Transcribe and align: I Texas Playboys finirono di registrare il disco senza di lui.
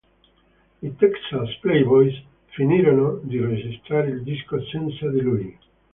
I 0.81 0.89
Texas 0.95 1.59
Playboys 1.61 2.23
finirono 2.55 3.19
di 3.23 3.39
registrare 3.39 4.09
il 4.09 4.23
disco 4.23 4.59
senza 4.65 5.07
di 5.11 5.21
lui. 5.21 5.59